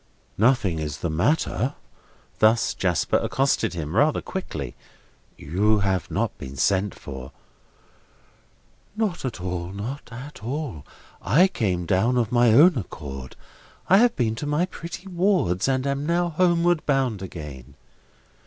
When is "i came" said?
11.21-11.85